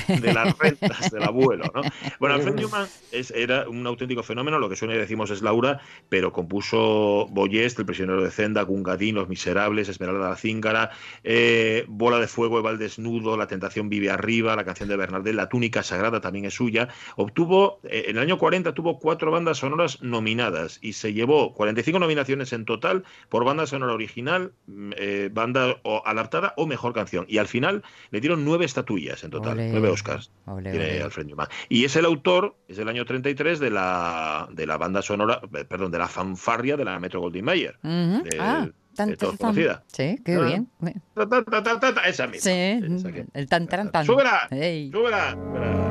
de 0.07 0.33
las 0.33 0.57
rentas 0.59 1.11
del 1.11 1.21
abuelo. 1.23 1.65
¿no? 1.75 1.81
Bueno, 2.19 2.33
Alfred 2.35 2.55
Newman 2.55 2.87
es- 3.11 3.29
era 3.29 3.69
un 3.69 3.85
auténtico 3.85 4.23
fenómeno, 4.23 4.57
lo 4.57 4.69
que 4.69 4.75
suena 4.75 4.95
y 4.95 4.97
decimos 4.97 5.29
es 5.29 5.43
Laura, 5.43 5.81
pero 6.09 6.33
compuso 6.33 7.27
Boyest, 7.29 7.77
El 7.77 7.85
prisionero 7.85 8.23
de 8.23 8.31
Zenda, 8.31 8.63
Gungadín, 8.63 9.13
Los 9.15 9.29
Miserables, 9.29 9.87
Esmeralda 9.87 10.30
la 10.31 10.37
Cíngara, 10.37 10.89
eh, 11.23 11.85
Bola 11.87 12.19
de 12.19 12.27
Fuego, 12.27 12.59
Eva 12.59 12.71
el 12.71 12.77
Desnudo, 12.79 13.37
La 13.37 13.47
Tentación 13.47 13.89
Vive 13.89 14.09
Arriba, 14.09 14.55
la 14.55 14.65
canción 14.65 14.89
de 14.89 14.95
Bernardel, 14.95 15.35
La 15.35 15.49
Túnica 15.49 15.83
Sagrada 15.83 16.21
también 16.21 16.45
es 16.45 16.53
suya. 16.55 16.89
Obtuvo, 17.15 17.79
eh, 17.83 18.05
en 18.07 18.17
el 18.17 18.23
año 18.23 18.37
40 18.37 18.73
tuvo 18.73 18.99
cuatro 18.99 19.31
bandas 19.31 19.59
sonoras 19.59 20.01
nominadas 20.01 20.79
y 20.81 20.93
se 20.93 21.13
llevó 21.13 21.53
45 21.53 21.99
nominaciones 21.99 22.53
en 22.53 22.65
total 22.65 23.03
por 23.29 23.45
banda 23.45 23.65
sonora 23.67 23.93
original, 23.93 24.53
mm, 24.67 24.91
eh, 24.97 25.29
banda 25.31 25.77
o 25.83 26.01
adaptada 26.05 26.53
o 26.57 26.65
mejor 26.65 26.93
canción. 26.93 27.25
Y 27.27 27.37
al 27.37 27.47
final 27.47 27.83
le 28.09 28.21
dieron 28.21 28.43
nueve 28.45 28.65
estatuillas 28.65 29.23
en 29.23 29.31
total, 29.31 29.53
Ole. 29.53 29.69
nueve 29.71 29.89
Oscars 29.89 30.31
Ole, 30.45 30.71
tiene 30.71 30.85
ole. 30.85 31.03
Alfred 31.03 31.25
Newman. 31.25 31.47
Y 31.69 31.85
es 31.85 31.95
el 31.95 32.05
autor, 32.05 32.55
es 32.67 32.77
del 32.77 32.87
año 32.89 33.05
33, 33.05 33.59
de 33.59 33.69
la, 33.69 34.47
de 34.51 34.65
la 34.65 34.77
banda 34.77 35.01
sonora, 35.01 35.41
eh, 35.55 35.65
perdón, 35.65 35.91
de 35.91 35.97
la 35.97 36.07
fanfarria 36.07 36.77
de 36.77 36.85
la 36.85 36.99
Metro 36.99 37.19
Goldwyn 37.21 37.45
Mayer. 37.45 37.77
Ujú. 37.83 38.23
de- 38.23 38.37
Ah, 38.39 38.67
tan, 38.95 39.15
tan, 39.15 39.37
conocida. 39.37 39.83
Sí, 39.87 40.17
qué 40.25 40.35
Ah. 40.35 40.41
bien. 40.41 40.69
Ta, 41.15 41.27
ta, 41.63 41.93
ta, 41.93 42.01
esa 42.07 42.27
misma. 42.27 42.51
Sí, 42.51 42.95
Esa 42.95 43.11
que- 43.11 43.25
el 43.33 43.47
tan 43.47 43.67
tan 43.67 43.91
tan. 43.91 44.05
¡Súbela! 44.05 44.47
Ey. 44.51 44.91
¡Súbela! 44.91 45.31
súbela. 45.31 45.87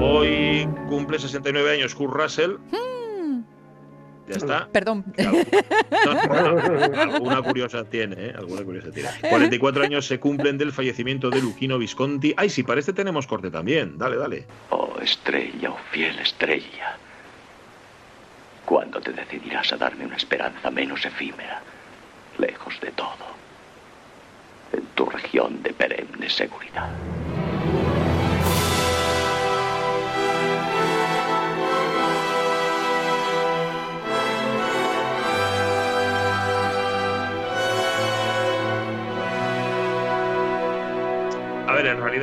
Hoy 0.00 0.68
cumple 0.88 1.18
69 1.18 1.72
años 1.72 1.94
Kurt 1.94 2.14
Russell. 2.14 2.52
Hmm. 2.70 2.97
Ya 4.28 4.36
está. 4.36 4.68
Perdón. 4.68 5.04
Alguna 6.96 7.42
curiosa 7.42 7.84
tiene, 7.84 8.16
¿eh? 8.18 8.34
Alguna 8.36 8.62
curiosa 8.62 8.90
tiene. 8.90 9.08
44 9.28 9.84
años 9.84 10.06
se 10.06 10.20
cumplen 10.20 10.58
del 10.58 10.72
fallecimiento 10.72 11.30
de 11.30 11.40
Luchino 11.40 11.78
Visconti. 11.78 12.34
Ay, 12.36 12.50
sí, 12.50 12.62
para 12.62 12.80
este 12.80 12.92
tenemos 12.92 13.26
corte 13.26 13.50
también. 13.50 13.96
Dale, 13.96 14.16
dale. 14.16 14.46
Oh 14.70 14.96
estrella, 15.00 15.70
oh 15.70 15.78
fiel 15.90 16.18
estrella. 16.18 16.96
¿Cuándo 18.64 19.00
te 19.00 19.12
decidirás 19.12 19.72
a 19.72 19.76
darme 19.78 20.04
una 20.04 20.16
esperanza 20.16 20.70
menos 20.70 21.02
efímera, 21.04 21.62
lejos 22.36 22.78
de 22.80 22.90
todo, 22.90 23.26
en 24.72 24.84
tu 24.94 25.06
región 25.06 25.62
de 25.62 25.72
perenne 25.72 26.28
seguridad? 26.28 26.90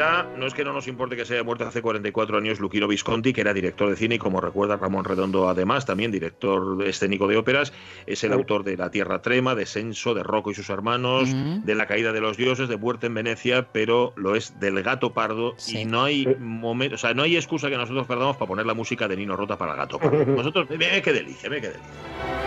Realidad 0.06 0.38
no 0.38 0.46
es 0.46 0.54
que 0.54 0.64
no 0.64 0.74
nos 0.74 0.88
importe 0.88 1.16
que 1.16 1.26
se 1.26 1.34
haya 1.34 1.44
muerto 1.44 1.66
hace 1.66 1.82
44 1.82 2.38
años 2.38 2.60
Luquino 2.60 2.88
Visconti, 2.88 3.34
que 3.34 3.42
era 3.42 3.54
director 3.54 3.90
de 3.90 3.96
cine 3.96 4.16
y 4.16 4.18
como 4.18 4.42
recuerda 4.42 4.78
Ramón 4.78 5.06
Redondo 5.06 5.50
además, 5.50 5.86
también 5.86 6.12
director 6.12 6.84
escénico 6.84 7.28
de 7.28 7.38
óperas, 7.38 7.74
es 8.06 8.24
el 8.24 8.34
autor 8.34 8.64
de 8.64 8.78
La 8.78 8.92
Tierra 8.92 9.22
Trema, 9.22 9.56
de 9.56 9.66
Senso, 9.66 10.14
de 10.14 10.24
Rocco 10.24 10.52
y 10.52 10.56
sus 10.56 10.70
hermanos, 10.70 11.30
de 11.34 11.76
La 11.76 11.88
Caída 11.88 12.12
de 12.12 12.22
los 12.22 12.38
Dioses, 12.38 12.70
de 12.70 12.78
Muerte 12.78 13.08
en 13.08 13.14
Venecia, 13.14 13.68
pero 13.72 14.14
lo 14.16 14.36
es 14.36 14.60
del 14.60 14.82
Gato 14.84 15.14
Pardo 15.14 15.56
y 15.68 15.86
no 15.86 16.04
hay 16.04 16.28
momento, 16.40 16.96
o 16.96 16.98
sea, 16.98 17.14
no 17.14 17.24
hay 17.24 17.36
excusa 17.36 17.70
que 17.70 17.78
nosotros 17.78 18.08
perdamos 18.08 18.38
para 18.38 18.48
poner 18.48 18.66
la 18.66 18.74
música 18.74 19.08
de 19.08 19.18
Nino 19.18 19.36
Rota 19.36 19.58
para 19.58 19.74
el 19.74 19.78
Gato 19.78 20.00
Pardo. 20.00 20.26
Nosotros, 20.36 20.68
ve 20.70 21.02
qué 21.04 21.14
delicia, 21.14 21.50
ve 21.50 21.62
qué 21.62 21.68
delicia. 21.70 22.45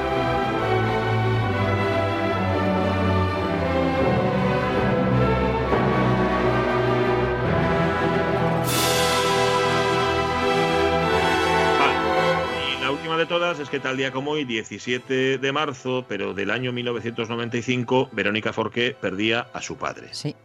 De 13.19 13.27
todas 13.27 13.59
es 13.59 13.69
que 13.69 13.81
tal 13.81 13.97
día 13.97 14.13
como 14.13 14.31
hoy, 14.31 14.45
17 14.45 15.39
de 15.39 15.53
marzo, 15.53 16.05
pero 16.09 16.35
del 16.35 16.53
año 16.53 16.73
1995, 16.73 18.11
Verónica 18.13 18.53
Forqué 18.53 18.97
perdía 18.99 19.49
a 19.53 19.61
su 19.61 19.77
padre. 19.77 20.09
Sí. 20.13 20.37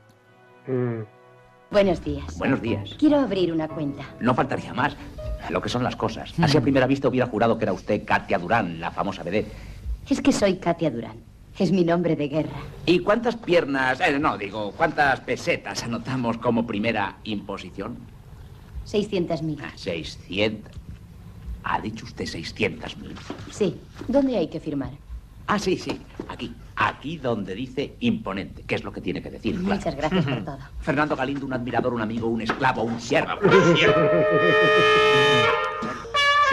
Buenos 1.69 2.03
días. 2.03 2.37
Buenos 2.37 2.61
días. 2.61 2.95
Quiero 2.97 3.19
abrir 3.19 3.53
una 3.53 3.67
cuenta. 3.67 4.03
No 4.19 4.33
faltaría 4.33 4.73
más. 4.73 4.97
Lo 5.51 5.61
que 5.61 5.69
son 5.69 5.83
las 5.83 5.95
cosas. 5.95 6.33
Así 6.39 6.57
a 6.57 6.61
primera 6.61 6.87
vista 6.87 7.07
hubiera 7.07 7.27
jurado 7.27 7.59
que 7.59 7.65
era 7.65 7.73
usted 7.73 8.03
Katia 8.05 8.39
Durán, 8.39 8.79
la 8.79 8.89
famosa 8.89 9.21
vedette. 9.21 9.51
Es 10.09 10.19
que 10.19 10.31
soy 10.31 10.55
Katia 10.55 10.89
Durán. 10.89 11.17
Es 11.59 11.71
mi 11.71 11.83
nombre 11.83 12.15
de 12.15 12.27
guerra. 12.27 12.57
¿Y 12.87 12.99
cuántas 12.99 13.35
piernas, 13.35 14.01
eh, 14.01 14.17
no, 14.17 14.35
digo, 14.37 14.71
cuántas 14.75 15.19
pesetas 15.19 15.83
anotamos 15.83 16.39
como 16.39 16.65
primera 16.65 17.17
imposición? 17.23 17.97
600.000. 18.87 19.59
Ah, 19.61 19.71
600. 19.75 20.82
Ha 21.63 21.79
dicho 21.79 22.05
usted 22.05 22.25
600.000. 22.25 22.95
Sí. 23.51 23.77
¿Dónde 24.07 24.37
hay 24.37 24.47
que 24.47 24.59
firmar? 24.59 24.91
Ah, 25.47 25.59
sí, 25.59 25.77
sí. 25.77 25.99
Aquí. 26.29 26.53
Aquí 26.75 27.17
donde 27.17 27.53
dice 27.53 27.93
imponente, 27.99 28.63
que 28.63 28.75
es 28.75 28.83
lo 28.83 28.91
que 28.91 29.01
tiene 29.01 29.21
que 29.21 29.29
decir. 29.29 29.55
claro. 29.59 29.75
Muchas 29.75 29.95
gracias 29.95 30.25
por 30.25 30.45
todo. 30.45 30.57
Fernando 30.81 31.15
Galindo, 31.15 31.45
un 31.45 31.53
admirador, 31.53 31.93
un 31.93 32.01
amigo, 32.01 32.27
un 32.27 32.41
esclavo, 32.41 32.83
un 32.83 32.99
siervo. 32.99 33.33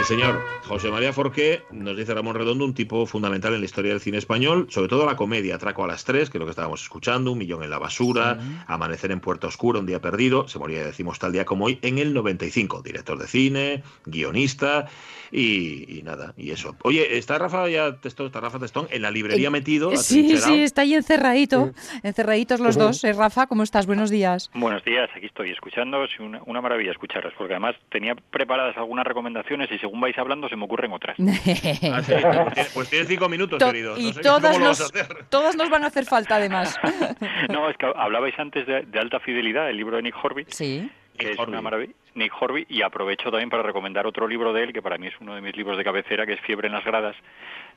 Sí, 0.01 0.15
señor. 0.15 0.41
José 0.65 0.89
María 0.89 1.13
Forqué, 1.13 1.61
nos 1.69 1.95
dice 1.95 2.15
Ramón 2.15 2.33
Redondo, 2.35 2.65
un 2.65 2.73
tipo 2.73 3.05
fundamental 3.05 3.53
en 3.53 3.59
la 3.59 3.65
historia 3.65 3.91
del 3.91 3.99
cine 3.99 4.17
español, 4.17 4.65
sobre 4.69 4.87
todo 4.87 5.05
la 5.05 5.15
comedia, 5.15 5.55
Atraco 5.55 5.83
a 5.83 5.87
las 5.87 6.05
tres, 6.05 6.31
que 6.31 6.37
es 6.37 6.39
lo 6.39 6.45
que 6.45 6.51
estábamos 6.51 6.81
escuchando, 6.81 7.31
Un 7.33 7.37
millón 7.37 7.61
en 7.61 7.69
la 7.69 7.77
basura, 7.77 8.39
Amanecer 8.65 9.11
en 9.11 9.19
Puerto 9.19 9.47
Oscuro, 9.47 9.79
Un 9.79 9.85
día 9.85 10.01
perdido, 10.01 10.47
se 10.47 10.57
moría, 10.57 10.83
decimos, 10.83 11.19
tal 11.19 11.33
día 11.33 11.45
como 11.45 11.65
hoy, 11.65 11.77
en 11.83 11.99
el 11.99 12.13
95. 12.15 12.81
Director 12.81 13.19
de 13.19 13.27
cine, 13.27 13.83
guionista 14.05 14.87
y, 15.31 15.99
y 15.99 16.03
nada, 16.03 16.33
y 16.35 16.51
eso. 16.51 16.75
Oye, 16.83 17.17
¿está 17.17 17.37
Rafa 17.37 17.69
ya 17.69 17.95
Testón, 17.97 18.27
está 18.27 18.39
Rafa 18.39 18.59
Testón 18.59 18.87
en 18.91 19.01
la 19.01 19.11
librería 19.11 19.49
metido? 19.49 19.95
Sí, 19.97 20.37
sí, 20.37 20.63
está 20.63 20.81
ahí 20.81 20.95
encerradito. 20.95 21.73
Encerraditos 22.03 22.59
los 22.59 22.77
dos. 22.77 23.03
Eh, 23.03 23.13
Rafa, 23.13 23.47
¿cómo 23.47 23.63
estás? 23.63 23.87
Buenos 23.87 24.09
días. 24.09 24.49
Buenos 24.53 24.83
días, 24.83 25.09
aquí 25.15 25.27
estoy 25.27 25.51
escuchándoos 25.51 26.09
y 26.19 26.23
una, 26.23 26.41
una 26.45 26.61
maravilla 26.61 26.91
escucharos, 26.91 27.33
porque 27.37 27.53
además 27.53 27.75
tenía 27.89 28.15
preparadas 28.15 28.75
algunas 28.77 29.05
recomendaciones 29.05 29.69
y 29.71 29.77
según 29.91 30.01
vais 30.01 30.17
hablando 30.17 30.47
se 30.47 30.55
me 30.55 30.63
ocurren 30.63 30.93
otras. 30.93 31.17
Ah, 31.19 32.01
sí. 32.01 32.13
Pues 32.13 32.53
tienes- 32.53 32.71
Pues 32.73 32.89
tienes 32.89 33.07
cinco 33.09 33.27
minutos, 33.27 33.59
To- 33.59 33.65
querido. 33.67 33.93
No 33.95 33.99
y 33.99 34.13
sé 34.13 34.21
todas 34.21 34.57
nos, 34.57 34.91
todas 35.29 35.55
nos 35.57 35.69
van 35.69 35.83
a 35.83 35.87
hacer 35.87 36.05
falta, 36.05 36.35
además. 36.35 36.79
No, 37.49 37.69
es 37.69 37.75
que 37.77 37.91
hablabais 37.95 38.37
antes 38.39 38.65
de, 38.65 38.83
de 38.83 38.99
Alta 38.99 39.19
Fidelidad, 39.19 39.69
el 39.69 39.75
libro 39.77 39.97
de 39.97 40.03
Nick 40.03 40.15
Horby, 40.23 40.45
Sí. 40.47 40.89
que 41.17 41.25
Nick 41.25 41.33
es 41.33 41.39
Horby. 41.39 41.51
una 41.51 41.61
maravilla. 41.61 41.93
Nick 42.15 42.31
Horby, 42.39 42.65
y 42.69 42.81
aprovecho 42.81 43.29
también 43.31 43.49
para 43.49 43.63
recomendar 43.63 44.05
otro 44.07 44.27
libro 44.27 44.53
de 44.53 44.63
él, 44.63 44.73
que 44.73 44.81
para 44.81 44.97
mí 44.97 45.07
es 45.07 45.13
uno 45.19 45.35
de 45.35 45.41
mis 45.41 45.55
libros 45.57 45.77
de 45.77 45.83
cabecera, 45.83 46.25
que 46.25 46.33
es 46.33 46.41
Fiebre 46.41 46.67
en 46.67 46.73
las 46.73 46.85
gradas, 46.85 47.15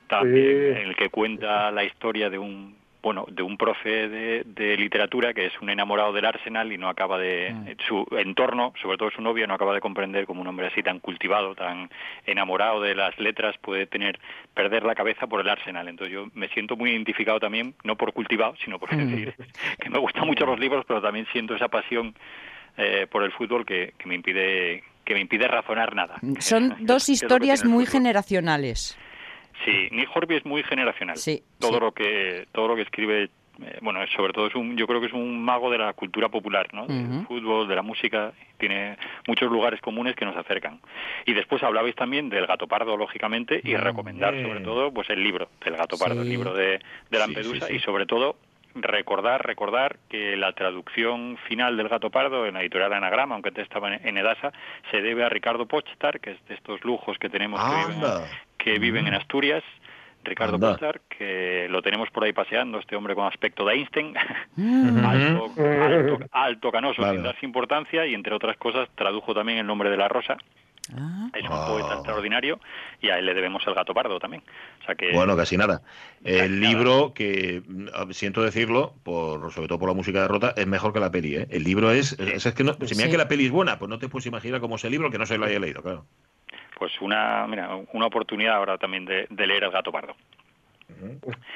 también 0.07 0.73
Sí. 0.75 0.81
en 0.81 0.87
el 0.89 0.95
que 0.95 1.09
cuenta 1.09 1.71
la 1.71 1.83
historia 1.83 2.29
de 2.29 2.37
un 2.37 2.77
bueno, 3.05 3.27
de 3.29 3.43
un 3.43 3.55
profe 3.55 4.09
de, 4.09 4.41
de 4.47 4.75
literatura 4.77 5.31
que 5.35 5.45
es 5.45 5.53
un 5.61 5.69
enamorado 5.69 6.11
del 6.11 6.25
Arsenal 6.25 6.71
y 6.73 6.77
no 6.79 6.89
acaba 6.89 7.19
de 7.19 7.53
Mm. 7.53 7.67
su 7.87 8.03
entorno, 8.17 8.73
sobre 8.81 8.97
todo 8.97 9.11
su 9.11 9.21
novia, 9.21 9.45
no 9.45 9.53
acaba 9.53 9.75
de 9.75 9.79
comprender 9.79 10.25
cómo 10.25 10.41
un 10.41 10.47
hombre 10.47 10.65
así 10.65 10.81
tan 10.81 10.99
cultivado, 10.99 11.53
tan 11.53 11.91
enamorado 12.25 12.81
de 12.81 12.95
las 12.95 13.17
letras 13.19 13.55
puede 13.61 13.85
tener 13.85 14.19
perder 14.55 14.81
la 14.83 14.95
cabeza 14.95 15.27
por 15.27 15.39
el 15.41 15.49
Arsenal. 15.49 15.87
Entonces 15.87 16.15
yo 16.15 16.25
me 16.33 16.47
siento 16.49 16.75
muy 16.75 16.89
identificado 16.89 17.39
también, 17.39 17.75
no 17.83 17.95
por 17.95 18.11
cultivado, 18.11 18.55
sino 18.63 18.79
por 18.79 18.91
Mm. 18.91 18.97
decir 18.97 19.35
que 19.79 19.89
me 19.91 19.99
gustan 19.99 20.25
mucho 20.25 20.47
los 20.47 20.59
libros, 20.59 20.83
pero 20.87 20.99
también 20.99 21.27
siento 21.31 21.53
esa 21.55 21.67
pasión 21.67 22.15
eh, 22.77 23.05
por 23.07 23.21
el 23.21 23.31
fútbol 23.33 23.67
que, 23.67 23.93
que 23.99 24.07
me 24.07 24.15
impide 24.15 24.83
que 25.05 25.13
me 25.13 25.19
impide 25.21 25.47
razonar 25.47 25.93
nada. 25.95 26.15
Son 26.39 26.75
dos 26.79 27.09
historias 27.09 27.63
muy 27.63 27.85
generacionales. 27.85 28.97
Sí, 29.63 29.87
Nick 29.91 30.09
Horby 30.13 30.35
es 30.35 30.45
muy 30.45 30.63
generacional. 30.63 31.17
Sí, 31.17 31.43
todo 31.59 31.73
sí. 31.75 31.79
lo 31.79 31.91
que 31.93 32.45
todo 32.51 32.67
lo 32.67 32.75
que 32.75 32.81
escribe 32.81 33.29
eh, 33.61 33.77
bueno, 33.81 34.03
es- 34.03 34.09
sobre 34.11 34.33
todo 34.33 34.47
es 34.47 34.55
un 34.55 34.75
yo 34.75 34.85
creo 34.85 34.99
que 34.99 35.07
es 35.07 35.13
un 35.13 35.41
mago 35.41 35.71
de 35.71 35.77
la 35.77 35.93
cultura 35.93 36.27
popular, 36.27 36.67
¿no? 36.73 36.87
Del 36.87 37.05
Ujú. 37.05 37.23
fútbol, 37.27 37.67
de 37.69 37.75
la 37.75 37.81
música, 37.81 38.33
tiene 38.57 38.97
muchos 39.27 39.49
lugares 39.49 39.79
comunes 39.79 40.13
que 40.17 40.25
nos 40.25 40.35
acercan. 40.35 40.81
Y 41.25 41.31
después 41.33 41.63
hablabais 41.63 41.95
también 41.95 42.27
del 42.29 42.47
Gato 42.47 42.67
Pardo 42.67 42.97
lógicamente 42.97 43.61
y 43.63 43.75
recomendar 43.77 44.33
sobre 44.41 44.59
todo 44.59 44.91
pues 44.91 45.09
el 45.09 45.23
libro 45.23 45.47
del 45.63 45.77
Gato 45.77 45.97
Pardo, 45.97 46.21
el 46.21 46.29
libro 46.29 46.53
de, 46.53 46.79
de 47.09 47.19
Lampedusa 47.19 47.67
sí, 47.67 47.73
sí. 47.73 47.75
y 47.77 47.79
sobre 47.79 48.05
todo 48.05 48.35
recordar 48.77 49.45
recordar 49.47 49.99
que 50.09 50.35
la 50.35 50.51
traducción 50.51 51.37
final 51.47 51.77
del 51.77 51.87
Gato 51.87 52.09
Pardo 52.09 52.45
en 52.45 52.55
la 52.55 52.61
editorial 52.61 52.91
Anagrama, 52.91 53.35
aunque 53.35 53.51
te 53.51 53.61
estaba 53.61 53.95
en, 53.95 54.17
Edasa, 54.17 54.51
se 54.91 55.01
debe 55.01 55.23
a 55.23 55.29
Ricardo 55.29 55.65
Pochtar, 55.65 56.19
que 56.19 56.31
es 56.31 56.45
de 56.49 56.55
estos 56.55 56.83
lujos 56.83 57.17
que 57.17 57.29
tenemos 57.29 57.57
que 57.63 57.69
viven, 57.73 58.03
Anda. 58.03 58.27
Que 58.65 58.79
viven 58.79 59.05
en 59.07 59.13
Asturias. 59.13 59.63
Ricardo. 60.23 60.59
Pochtar, 60.59 61.01
que 61.07 61.67
lo 61.69 61.83
tenemos 61.83 62.09
por 62.09 62.23
ahí 62.23 62.33
paseando, 62.33 62.79
este 62.79 62.95
hombre 62.95 63.13
con 63.13 63.27
aspecto 63.27 63.63
de 63.63 63.75
Einstein, 63.75 64.15
alto, 65.05 65.51
alto, 65.55 66.17
alto 66.31 66.71
canoso, 66.71 66.99
Vale. 67.03 67.13
sin 67.17 67.23
darse 67.23 67.45
importancia, 67.45 68.07
y 68.07 68.15
entre 68.15 68.33
otras 68.33 68.57
cosas 68.57 68.89
tradujo 68.95 69.35
también 69.35 69.59
el 69.59 69.67
nombre 69.67 69.91
de 69.91 69.97
la 69.97 70.07
rosa. 70.07 70.35
Ah. 70.97 71.29
Es 71.33 71.43
un 71.43 71.49
poeta 71.67 71.93
extraordinario 71.95 72.59
y 73.01 73.09
a 73.09 73.17
él 73.19 73.25
le 73.27 73.33
debemos 73.35 73.65
el 73.67 73.73
gato 73.75 73.93
pardo 73.93 74.19
también. 74.19 74.41
O 74.81 74.85
sea 74.85 74.95
que 74.95 75.11
Bueno, 75.13 75.35
casi 75.35 75.57
nada. 75.57 75.81
Casi 76.23 76.35
El 76.37 76.59
nada. 76.59 76.73
libro 76.73 77.13
que 77.13 77.61
mm, 77.67 78.11
siento 78.11 78.41
decirlo, 78.43 78.93
por 79.03 79.51
sobre 79.51 79.67
todo 79.67 79.77
por 79.79 79.89
la 79.89 79.95
música 79.95 80.21
de 80.21 80.27
Rota, 80.27 80.53
es 80.57 80.65
mejor 80.67 80.91
que 80.93 80.99
la 80.99 81.09
peli. 81.11 81.35
¿eh? 81.37 81.47
El 81.51 81.63
libro 81.63 81.91
es, 81.91 82.13
es, 82.19 82.45
es 82.47 82.53
que 82.55 82.63
no, 82.63 82.73
si 82.73 82.95
mira 82.95 83.05
Sí. 83.07 83.11
que 83.11 83.17
la 83.17 83.27
peli 83.27 83.45
es 83.45 83.51
buena, 83.51 83.77
pues 83.79 83.89
no 83.89 83.97
te 83.99 84.09
puedes 84.09 84.25
imaginar 84.27 84.59
cómo 84.59 84.75
es 84.75 84.83
el 84.85 84.91
libro 84.91 85.09
que 85.11 85.17
no 85.19 85.25
se 85.27 85.37
lo 85.39 85.45
haya 85.45 85.59
leído, 85.59 85.81
claro. 85.83 86.05
Pues 86.77 86.91
una, 87.01 87.47
mira, 87.47 87.75
una 87.93 88.05
oportunidad 88.05 88.55
ahora 88.55 88.77
también 88.77 89.05
de, 89.05 89.27
de 89.29 89.47
leer 89.47 89.63
el 89.63 89.71
gato 89.71 89.91
pardo. 89.91 90.15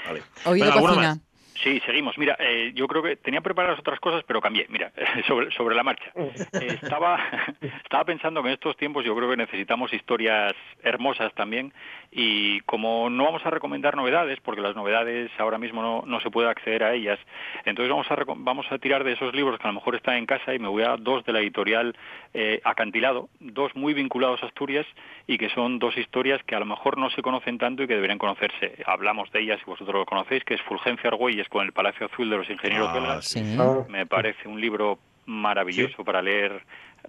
Vale. 0.05 0.23
Oído 0.45 0.65
Venga, 0.65 0.73
¿alguna 0.73 0.93
cocina. 0.95 1.19
Sí, 1.63 1.81
seguimos. 1.85 2.17
Mira, 2.17 2.37
eh, 2.39 2.71
yo 2.73 2.87
creo 2.87 3.03
que 3.03 3.17
tenía 3.17 3.41
preparadas 3.41 3.79
otras 3.79 3.99
cosas, 3.99 4.23
pero 4.25 4.39
cambié. 4.39 4.65
Mira, 4.69 4.91
sobre, 5.27 5.51
sobre 5.51 5.75
la 5.75 5.83
marcha. 5.83 6.11
Eh, 6.59 6.79
estaba, 6.81 7.19
estaba 7.83 8.05
pensando 8.05 8.41
que 8.41 8.49
en 8.49 8.53
estos 8.53 8.75
tiempos 8.75 9.05
yo 9.05 9.15
creo 9.15 9.29
que 9.29 9.37
necesitamos 9.37 9.93
historias 9.93 10.53
hermosas 10.83 11.33
también 11.33 11.73
y 12.11 12.59
como 12.61 13.09
no 13.09 13.25
vamos 13.25 13.45
a 13.45 13.49
recomendar 13.49 13.95
novedades, 13.95 14.39
porque 14.41 14.61
las 14.61 14.75
novedades 14.75 15.31
ahora 15.37 15.57
mismo 15.57 15.81
no, 15.81 16.03
no 16.05 16.19
se 16.21 16.31
puede 16.31 16.49
acceder 16.49 16.83
a 16.83 16.93
ellas, 16.93 17.19
entonces 17.65 17.91
vamos 17.91 18.09
a, 18.09 18.15
vamos 18.37 18.65
a 18.71 18.77
tirar 18.79 19.03
de 19.03 19.13
esos 19.13 19.33
libros 19.35 19.59
que 19.59 19.67
a 19.67 19.71
lo 19.71 19.75
mejor 19.75 19.95
están 19.95 20.15
en 20.15 20.25
casa 20.25 20.53
y 20.53 20.59
me 20.59 20.67
voy 20.67 20.83
a 20.83 20.97
dos 20.97 21.23
de 21.25 21.33
la 21.33 21.39
editorial 21.39 21.95
eh, 22.33 22.61
Acantilado, 22.63 23.29
dos 23.39 23.75
muy 23.75 23.93
vinculados 23.93 24.41
a 24.43 24.47
Asturias 24.47 24.87
y 25.27 25.37
que 25.37 25.49
son 25.49 25.79
dos 25.79 25.97
historias 25.97 26.41
que 26.43 26.55
a 26.55 26.59
lo 26.59 26.65
mejor 26.65 26.97
no 26.97 27.09
se 27.11 27.21
conocen 27.21 27.57
tanto 27.57 27.83
y 27.83 27.87
que 27.87 27.95
deberían 27.95 28.17
conocerse. 28.17 28.75
Hablamos 28.85 29.31
de 29.31 29.41
ellas 29.41 29.59
y 29.61 29.69
vosotros 29.69 29.95
lo 29.95 30.05
conocéis, 30.05 30.43
que 30.43 30.55
es 30.55 30.61
Fulgencia 30.61 31.09
Argüelles 31.09 31.48
con 31.49 31.65
el 31.65 31.73
Palacio 31.73 32.05
Azul 32.05 32.29
de 32.29 32.37
los 32.37 32.49
Ingenieros 32.49 32.89
Ah, 32.89 32.93
Belgas. 32.93 33.25
Sí. 33.25 33.55
Ah, 33.59 33.83
Me 33.89 34.05
parece 34.05 34.47
un 34.47 34.61
libro 34.61 34.99
maravilloso 35.25 36.03
para 36.03 36.21
leer 36.21 36.63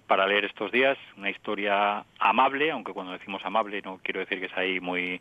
para 0.07 0.25
leer 0.25 0.45
estos 0.45 0.71
días, 0.71 0.97
una 1.17 1.29
historia 1.29 2.03
amable, 2.17 2.71
aunque 2.71 2.93
cuando 2.93 3.11
decimos 3.11 3.41
amable 3.45 3.81
no 3.81 3.99
quiero 4.01 4.21
decir 4.21 4.39
que 4.39 4.45
es 4.45 4.57
ahí 4.57 4.79
muy 4.79 5.19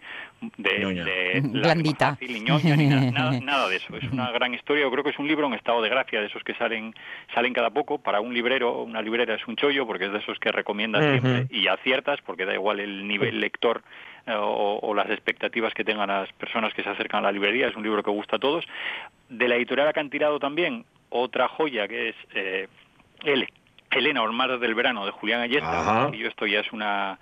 de, 0.56 1.02
de 1.04 1.40
Blandita. 1.44 2.10
fácil 2.10 2.36
y 2.36 2.40
ñoña, 2.40 2.76
ni 2.76 2.86
nada, 2.86 3.10
nada, 3.10 3.40
nada 3.42 3.68
de 3.68 3.76
eso. 3.76 3.96
Es 3.96 4.04
una 4.12 4.30
gran 4.30 4.54
historia. 4.54 4.82
Yo 4.84 4.90
creo 4.92 5.02
que 5.02 5.10
es 5.10 5.18
un 5.18 5.26
libro 5.26 5.46
en 5.48 5.54
estado 5.54 5.82
de 5.82 5.88
gracia, 5.88 6.20
de 6.20 6.26
esos 6.26 6.42
que 6.44 6.54
salen 6.54 6.94
salen 7.34 7.52
cada 7.52 7.70
poco. 7.70 7.98
Para 7.98 8.20
un 8.20 8.32
librero, 8.32 8.82
una 8.82 9.02
librera 9.02 9.34
es 9.34 9.46
un 9.48 9.56
chollo, 9.56 9.86
porque 9.86 10.06
es 10.06 10.12
de 10.12 10.18
esos 10.18 10.38
que 10.38 10.52
recomiendas 10.52 11.02
siempre 11.02 11.46
y 11.50 11.66
aciertas, 11.66 12.20
porque 12.24 12.44
da 12.44 12.54
igual 12.54 12.78
el 12.80 13.06
nivel 13.08 13.40
lector 13.40 13.82
o, 14.26 14.78
o 14.82 14.94
las 14.94 15.10
expectativas 15.10 15.72
que 15.74 15.84
tengan 15.84 16.08
las 16.08 16.32
personas 16.34 16.74
que 16.74 16.82
se 16.82 16.90
acercan 16.90 17.20
a 17.20 17.28
la 17.28 17.32
librería. 17.32 17.68
Es 17.68 17.76
un 17.76 17.82
libro 17.82 18.02
que 18.02 18.10
gusta 18.10 18.36
a 18.36 18.38
todos. 18.38 18.64
De 19.28 19.48
la 19.48 19.56
editorial 19.56 19.88
Acantilado 19.88 20.38
también, 20.38 20.84
otra 21.10 21.48
joya 21.48 21.88
que 21.88 22.10
es 22.10 22.16
eh, 22.34 22.68
el 23.24 23.46
Elena 23.90 24.22
Olmar 24.22 24.58
del 24.58 24.74
verano 24.74 25.04
de 25.04 25.12
Julián. 25.12 25.40
Ayesta. 25.40 26.10
Y 26.12 26.24
esto 26.24 26.46
ya 26.46 26.60
es 26.60 26.72
una 26.72 27.18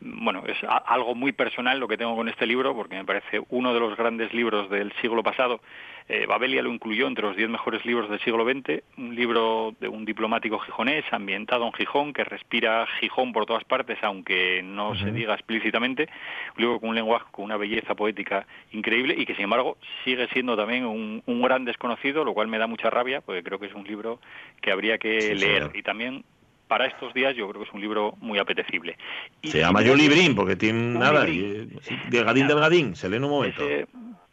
bueno, 0.00 0.42
es 0.46 0.56
algo 0.86 1.14
muy 1.14 1.32
personal 1.32 1.78
lo 1.78 1.88
que 1.88 1.96
tengo 1.96 2.14
con 2.16 2.28
este 2.28 2.46
libro, 2.46 2.74
porque 2.74 2.96
me 2.96 3.04
parece 3.04 3.40
uno 3.50 3.72
de 3.72 3.80
los 3.80 3.96
grandes 3.96 4.32
libros 4.34 4.68
del 4.70 4.92
siglo 5.00 5.22
pasado. 5.22 5.60
Eh, 6.08 6.24
Babelia 6.26 6.62
lo 6.62 6.72
incluyó 6.72 7.08
entre 7.08 7.24
los 7.24 7.36
diez 7.36 7.48
mejores 7.48 7.84
libros 7.84 8.08
del 8.08 8.20
siglo 8.20 8.44
XX, 8.44 8.82
un 8.96 9.16
libro 9.16 9.74
de 9.80 9.88
un 9.88 10.04
diplomático 10.04 10.60
gijonés 10.60 11.04
ambientado 11.10 11.66
en 11.66 11.72
Gijón, 11.72 12.12
que 12.12 12.22
respira 12.22 12.86
Gijón 13.00 13.32
por 13.32 13.44
todas 13.44 13.64
partes, 13.64 13.98
aunque 14.02 14.62
no 14.62 14.94
se 14.94 15.10
diga 15.10 15.34
explícitamente, 15.34 16.08
un 16.56 16.62
libro 16.62 16.80
con 16.80 16.90
un 16.90 16.94
lenguaje, 16.94 17.26
con 17.32 17.44
una 17.44 17.56
belleza 17.56 17.96
poética 17.96 18.46
increíble 18.70 19.16
y 19.18 19.26
que 19.26 19.34
sin 19.34 19.44
embargo 19.44 19.78
sigue 20.04 20.28
siendo 20.28 20.56
también 20.56 20.84
un, 20.84 21.22
gran 21.42 21.64
desconocido, 21.64 22.24
lo 22.24 22.34
cual 22.34 22.48
me 22.48 22.58
da 22.58 22.66
mucha 22.66 22.88
rabia, 22.88 23.20
porque 23.20 23.42
creo 23.42 23.58
que 23.58 23.66
es 23.66 23.74
un 23.74 23.84
libro 23.84 24.20
que 24.60 24.70
habría 24.70 24.98
que 24.98 25.34
leer. 25.34 25.70
Y 25.74 25.82
también 25.82 26.24
para 26.68 26.86
estos 26.86 27.14
días 27.14 27.34
yo 27.36 27.48
creo 27.48 27.62
que 27.62 27.68
es 27.68 27.74
un 27.74 27.80
libro 27.80 28.14
muy 28.20 28.38
apetecible. 28.38 28.96
se 29.42 29.60
llama 29.60 29.82
Yo 29.82 29.94
Librín, 29.94 30.34
porque 30.34 30.56
tiene 30.56 30.98
nada, 30.98 31.28
y, 31.28 31.68
delgadín, 32.08 32.48
delgadín, 32.48 32.96
se 32.96 33.08
lee 33.08 33.16
en 33.16 33.24
un 33.24 33.30
momento. 33.30 33.64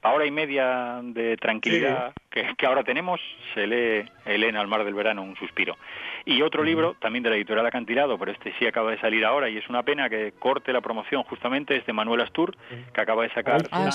hora 0.04 0.26
y 0.26 0.32
media 0.32 1.00
de 1.04 1.38
tranquilidad 1.38 2.14
que, 2.30 2.66
ahora 2.66 2.84
tenemos, 2.84 3.20
se 3.54 3.68
lee 3.68 4.10
Elena 4.26 4.62
al 4.62 4.68
mar 4.68 4.84
del 4.84 4.94
verano, 4.94 5.22
un 5.22 5.36
suspiro. 5.36 5.78
Y 6.26 6.42
otro 6.42 6.64
libro, 6.64 6.96
también 7.00 7.24
de 7.24 7.30
la 7.30 7.36
editorial 7.36 7.66
Acantilado, 7.66 8.18
pero 8.18 8.32
este 8.32 8.54
sí 8.58 8.66
acaba 8.66 8.92
de 8.92 9.00
salir 9.00 9.24
ahora 9.26 9.50
y 9.50 9.58
es 9.58 9.70
una 9.70 9.84
pena 9.84 10.10
que 10.10 10.32
corte 10.40 10.74
la 10.74 10.82
promoción 10.82 11.24
justamente, 11.24 11.76
es 11.76 11.86
de 11.86 11.94
Manuel 11.94 12.22
Astur, 12.22 12.56
que 12.94 13.02
acaba 13.02 13.24
de 13.24 13.30
sacar 13.34 13.68
ah, 13.72 13.92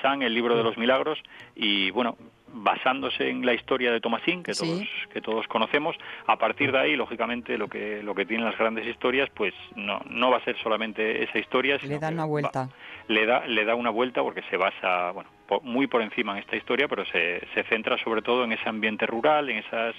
San, 0.00 0.22
el 0.22 0.34
libro 0.34 0.56
de 0.56 0.64
los 0.64 0.76
milagros, 0.76 1.18
y 1.54 1.90
bueno, 1.92 2.16
basándose 2.52 3.28
en 3.28 3.44
la 3.44 3.54
historia 3.54 3.90
de 3.92 4.00
Tomasín 4.00 4.42
que 4.42 4.52
todos 4.52 4.82
que 5.12 5.20
todos 5.20 5.46
conocemos 5.48 5.96
a 6.26 6.36
partir 6.36 6.70
de 6.72 6.78
ahí 6.78 6.96
lógicamente 6.96 7.56
lo 7.56 7.68
que 7.68 8.02
lo 8.02 8.14
que 8.14 8.26
tienen 8.26 8.44
las 8.44 8.58
grandes 8.58 8.86
historias 8.86 9.30
pues 9.30 9.54
no 9.74 10.00
no 10.10 10.30
va 10.30 10.38
a 10.38 10.44
ser 10.44 10.56
solamente 10.62 11.24
esa 11.24 11.38
historia 11.38 11.78
le 11.82 11.98
da 11.98 12.10
una 12.10 12.24
vuelta. 12.26 12.68
le 13.08 13.26
da 13.26 13.46
le 13.46 13.64
da 13.64 13.74
una 13.74 13.90
vuelta 13.90 14.22
porque 14.22 14.42
se 14.50 14.56
basa 14.56 15.12
bueno 15.12 15.30
muy 15.62 15.86
por 15.86 16.02
encima 16.02 16.32
en 16.32 16.38
esta 16.38 16.56
historia 16.56 16.88
pero 16.88 17.04
se, 17.06 17.46
se 17.54 17.62
centra 17.64 17.96
sobre 17.98 18.22
todo 18.22 18.44
en 18.44 18.52
ese 18.52 18.68
ambiente 18.68 19.06
rural 19.06 19.48
en 19.48 19.58
esas 19.58 19.94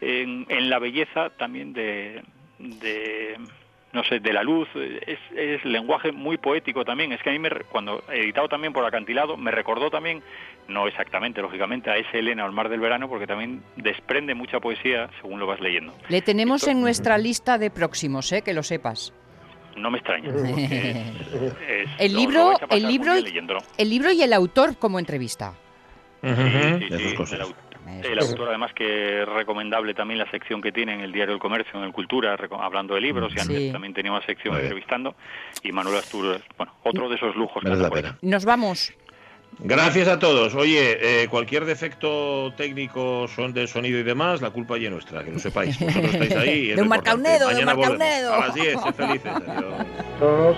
en, 0.00 0.46
en 0.48 0.68
la 0.68 0.78
belleza 0.78 1.30
también 1.30 1.72
de, 1.72 2.22
de 2.58 3.38
no 3.96 4.04
sé, 4.04 4.20
de 4.20 4.32
la 4.32 4.42
luz, 4.42 4.68
es, 4.74 5.18
es, 5.34 5.64
lenguaje 5.64 6.12
muy 6.12 6.36
poético 6.36 6.84
también. 6.84 7.12
Es 7.12 7.22
que 7.22 7.30
a 7.30 7.32
mí, 7.32 7.38
me, 7.38 7.48
cuando 7.70 8.04
editado 8.12 8.46
también 8.46 8.74
por 8.74 8.84
Acantilado, 8.84 9.38
me 9.38 9.50
recordó 9.50 9.90
también, 9.90 10.22
no 10.68 10.86
exactamente, 10.86 11.40
lógicamente, 11.40 11.90
a 11.90 11.96
ese 11.96 12.18
Elena 12.18 12.44
al 12.44 12.52
mar 12.52 12.68
del 12.68 12.78
verano, 12.78 13.08
porque 13.08 13.26
también 13.26 13.62
desprende 13.76 14.34
mucha 14.34 14.60
poesía 14.60 15.08
según 15.22 15.40
lo 15.40 15.46
vas 15.46 15.60
leyendo. 15.60 15.94
Le 16.10 16.20
tenemos 16.20 16.68
en 16.68 16.82
nuestra 16.82 17.16
lista 17.16 17.56
de 17.56 17.70
próximos, 17.70 18.30
¿eh? 18.32 18.42
que 18.42 18.52
lo 18.52 18.62
sepas. 18.62 19.14
No 19.76 19.90
me 19.90 19.96
extraña. 19.96 20.28
el 21.98 22.14
libro, 22.14 22.52
el 22.68 22.86
libro, 22.86 23.14
el 23.14 23.90
libro 23.90 24.12
y 24.12 24.22
el 24.22 24.32
autor 24.34 24.76
como 24.76 24.98
entrevista. 24.98 25.54
El 26.22 27.16
autor, 27.18 27.54
además, 28.48 28.72
que 28.74 29.22
es 29.22 29.28
recomendable 29.28 29.94
también 29.94 30.18
la 30.18 30.30
sección 30.30 30.60
que 30.60 30.72
tiene 30.72 30.94
en 30.94 31.00
el 31.00 31.12
diario 31.12 31.34
El 31.34 31.40
Comercio, 31.40 31.78
en 31.78 31.84
el 31.84 31.92
Cultura, 31.92 32.36
hablando 32.60 32.94
de 32.94 33.00
libros, 33.00 33.32
y 33.36 33.40
antes 33.40 33.72
también 33.72 33.94
tenía 33.94 34.12
una 34.12 34.24
sección 34.24 34.56
entrevistando. 34.56 35.14
Y 35.62 35.72
Manuel 35.72 35.96
Astur, 35.96 36.40
bueno, 36.56 36.74
otro 36.82 37.08
de 37.08 37.16
esos 37.16 37.36
lujos. 37.36 37.62
Nos 38.22 38.44
vamos. 38.44 38.92
Gracias 39.58 40.08
a 40.08 40.18
todos. 40.18 40.54
Oye, 40.54 41.22
eh, 41.22 41.28
cualquier 41.28 41.64
defecto 41.64 42.52
técnico 42.56 43.26
son 43.28 43.54
de 43.54 43.66
sonido 43.66 43.98
y 43.98 44.02
demás, 44.02 44.42
la 44.42 44.50
culpa 44.50 44.76
ya 44.76 44.86
es 44.86 44.92
nuestra, 44.92 45.24
que 45.24 45.30
lo 45.30 45.38
sepáis. 45.38 45.78
Vosotros 45.78 46.12
estáis 46.12 46.36
ahí. 46.36 46.66
de 46.74 46.82
un 46.82 46.88
marcaunedo, 46.88 47.48
de 47.48 47.60
un 47.60 47.64
marcaunedo. 47.64 48.34
A 48.34 48.46
las 48.48 48.54
10, 48.54 48.76
felices. 48.94 49.32
Adiós. 50.20 50.56